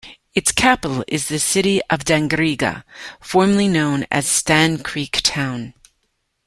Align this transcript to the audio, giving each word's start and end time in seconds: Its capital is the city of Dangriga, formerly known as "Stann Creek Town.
Its 0.33 0.51
capital 0.51 1.05
is 1.07 1.27
the 1.27 1.37
city 1.37 1.79
of 1.91 1.99
Dangriga, 2.05 2.83
formerly 3.19 3.67
known 3.67 4.07
as 4.09 4.25
"Stann 4.27 4.79
Creek 4.81 5.19
Town. 5.21 5.75